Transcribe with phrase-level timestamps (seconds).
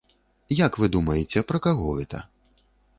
[0.65, 2.27] Як вы думаеце, пра каго гэта?